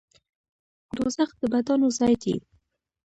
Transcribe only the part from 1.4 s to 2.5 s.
بدانو ځای دی